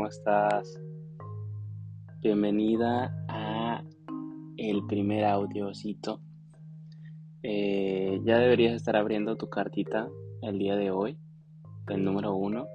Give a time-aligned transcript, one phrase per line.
[0.00, 0.80] ¿cómo estás?
[2.22, 3.84] Bienvenida a
[4.56, 6.22] el primer audiocito.
[7.42, 10.08] Eh, ya deberías estar abriendo tu cartita
[10.40, 11.18] el día de hoy,
[11.88, 12.66] el número uno.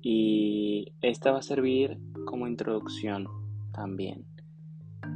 [0.00, 3.26] Y esta va a servir como introducción
[3.72, 4.24] también.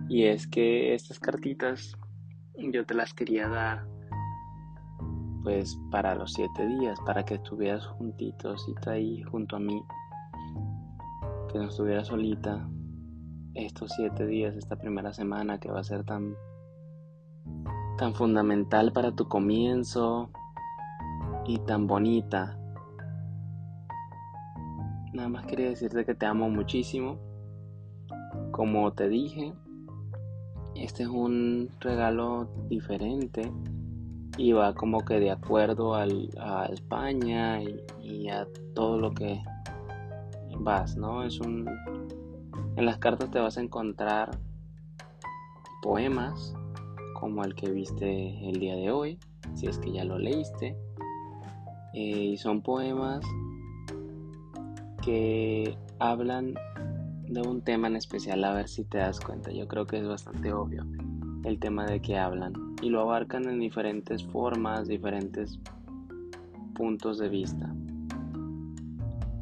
[0.09, 1.96] Y es que estas cartitas
[2.59, 3.86] yo te las quería dar
[5.45, 9.81] pues para los siete días, para que estuvieras juntitos y ahí junto a mí,
[11.50, 12.68] que no estuvieras solita
[13.54, 16.36] estos siete días, esta primera semana que va a ser tan,
[17.99, 20.31] tan fundamental para tu comienzo
[21.46, 22.57] y tan bonita.
[25.13, 27.18] Nada más quería decirte que te amo muchísimo.
[28.53, 29.53] Como te dije,
[30.76, 33.51] este es un regalo diferente
[34.39, 39.43] y va como que de acuerdo al, a España y, a todo lo que
[40.62, 41.25] vas, ¿no?
[41.25, 41.69] Es un...
[42.77, 44.30] En las cartas te vas a encontrar
[45.83, 46.55] poemas
[47.14, 49.19] como el que viste el día de hoy,
[49.55, 50.77] si es que ya lo leíste.
[51.92, 53.25] Eh, y son poemas
[55.03, 56.55] que hablan
[57.27, 59.50] de un tema en especial, a ver si te das cuenta.
[59.50, 60.84] Yo creo que es bastante obvio
[61.44, 65.58] el tema de que hablan y lo abarcan en diferentes formas, diferentes
[66.75, 67.75] puntos de vista.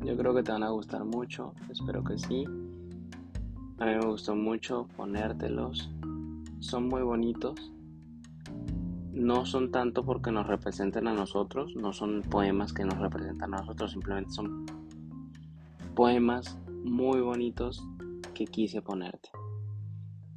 [0.05, 2.45] Yo creo que te van a gustar mucho, espero que sí.
[3.79, 5.91] A mí me gustó mucho ponértelos.
[6.61, 7.73] Son muy bonitos.
[9.13, 13.59] No son tanto porque nos representen a nosotros, no son poemas que nos representan a
[13.59, 14.67] nosotros, simplemente son
[15.97, 17.85] poemas muy bonitos
[18.35, 19.31] que quise ponerte.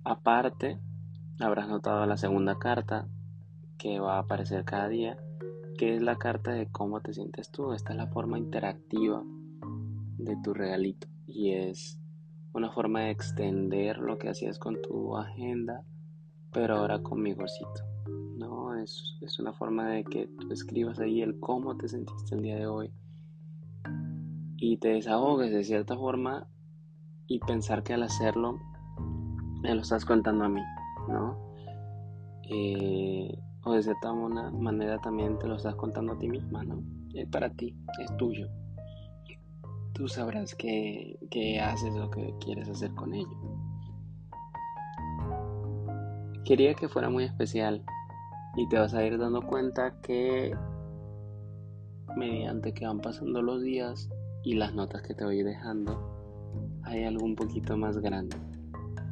[0.04, 0.80] Aparte,
[1.40, 3.08] habrás notado la segunda carta
[3.78, 5.18] que va a aparecer cada día,
[5.78, 7.74] que es la carta de cómo te sientes tú.
[7.74, 9.24] Esta es la forma interactiva
[10.22, 12.00] de tu regalito y es
[12.54, 15.84] una forma de extender lo que hacías con tu agenda,
[16.52, 17.84] pero ahora con mi gocito.
[18.38, 22.42] No, es, es una forma de que tú escribas ahí el cómo te sentiste el
[22.42, 22.92] día de hoy
[24.58, 26.48] y te desahogues de cierta forma
[27.28, 28.60] y pensar que al hacerlo
[29.62, 30.62] me lo estás contando a mí.
[31.08, 31.38] ¿no?
[32.44, 36.84] Eh, o de cierta manera también te lo estás contando a ti misma, ¿no?
[37.14, 38.48] Es para ti, es tuyo.
[40.02, 43.38] Tú sabrás qué, qué haces o qué quieres hacer con ello.
[46.44, 47.86] Quería que fuera muy especial
[48.56, 50.58] y te vas a ir dando cuenta que
[52.18, 54.10] mediante que van pasando los días
[54.44, 55.96] y las notas que te voy dejando,
[56.82, 58.36] hay algo un poquito más grande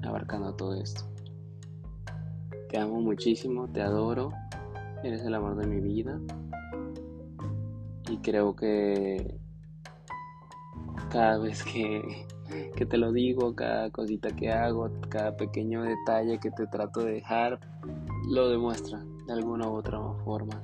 [0.02, 1.04] abarcando todo esto.
[2.68, 4.32] Te amo muchísimo, te adoro,
[5.04, 6.20] eres el amor de mi vida.
[8.10, 9.40] Y creo que
[11.10, 12.26] cada vez que,
[12.76, 17.14] que te lo digo, cada cosita que hago, cada pequeño detalle que te trato de
[17.14, 17.60] dejar,
[18.30, 20.64] lo demuestra de alguna u otra forma.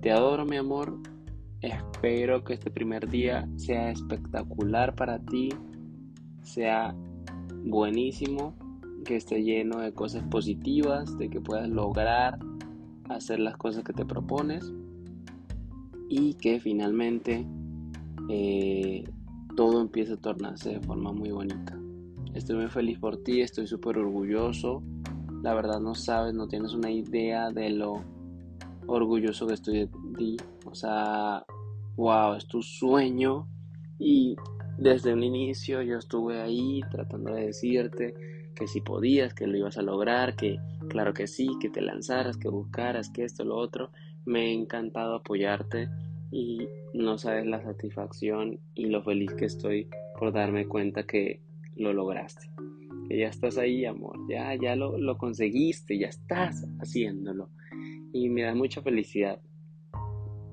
[0.00, 0.98] Te adoro, mi amor.
[1.60, 5.48] Espero que este primer día sea espectacular para ti,
[6.42, 6.94] sea
[7.64, 8.54] buenísimo
[9.04, 12.38] que esté lleno de cosas positivas, de que puedas lograr
[13.08, 14.72] hacer las cosas que te propones
[16.08, 17.46] y que finalmente
[18.28, 19.04] eh,
[19.56, 21.78] todo empiece a tornarse de forma muy bonita.
[22.34, 24.82] Estoy muy feliz por ti, estoy súper orgulloso.
[25.42, 28.04] La verdad no sabes, no tienes una idea de lo
[28.86, 30.36] orgulloso que estoy de ti.
[30.66, 31.44] O sea,
[31.96, 33.48] wow, es tu sueño
[33.98, 34.36] y
[34.78, 38.14] desde un inicio yo estuve ahí tratando de decirte
[38.54, 40.58] que si podías, que lo ibas a lograr, que
[40.88, 43.90] claro que sí, que te lanzaras, que buscaras, que esto, lo otro.
[44.24, 45.88] Me ha encantado apoyarte
[46.30, 49.88] y no sabes la satisfacción y lo feliz que estoy
[50.18, 51.42] por darme cuenta que
[51.76, 52.50] lo lograste.
[53.08, 57.50] Que ya estás ahí, amor, ya, ya lo, lo conseguiste, ya estás haciéndolo.
[58.12, 59.40] Y me da mucha felicidad.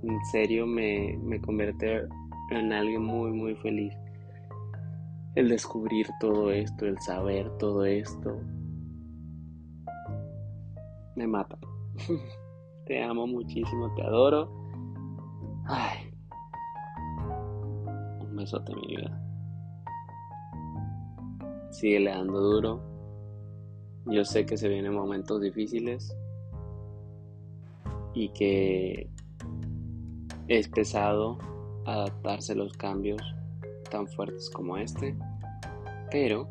[0.04, 2.04] En serio, me, me convierte
[2.52, 3.94] en alguien muy, muy feliz
[5.36, 8.40] el descubrir todo esto, el saber todo esto,
[11.16, 11.58] me mata.
[12.86, 14.63] te amo muchísimo, te adoro.
[15.66, 16.12] Ay.
[18.22, 19.20] Un besote, mi vida.
[21.72, 22.82] Sigue le dando duro.
[24.06, 26.16] Yo sé que se vienen momentos difíciles
[28.14, 29.10] y que
[30.48, 31.38] es pesado
[31.86, 33.22] adaptarse a los cambios
[33.90, 35.16] tan fuertes como este,
[36.12, 36.48] pero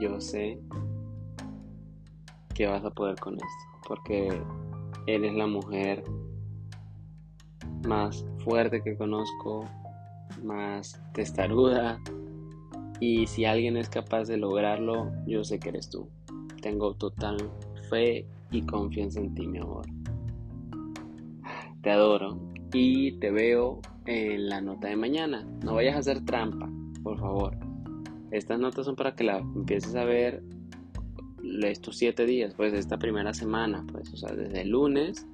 [0.00, 0.60] yo sé
[2.54, 3.46] que vas a poder con esto,
[3.86, 4.42] porque
[5.06, 6.04] eres la mujer
[7.84, 9.68] más fuerte que conozco,
[10.42, 12.00] más testaruda.
[13.00, 16.08] Y si alguien es capaz de lograrlo, yo sé que eres tú.
[16.62, 17.36] Tengo total
[17.90, 19.86] fe y confianza en ti, mi amor.
[21.82, 22.38] Te adoro
[22.72, 25.46] y te veo en la nota de mañana.
[25.62, 26.70] No vayas a hacer trampa,
[27.02, 27.56] por favor.
[28.30, 30.42] Estas notas son para que la empieces a ver
[31.62, 35.26] estos siete días, pues esta primera semana, pues, o sea, desde el lunes,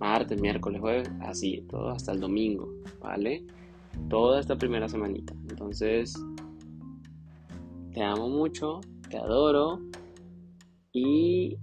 [0.00, 2.68] martes, miércoles, jueves, así, todo hasta el domingo,
[3.00, 3.44] ¿vale?
[4.08, 5.34] Toda esta primera semanita.
[5.48, 6.14] Entonces,
[7.92, 9.80] te amo mucho, te adoro
[10.92, 11.56] y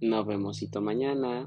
[0.00, 1.46] nos vemos mañana.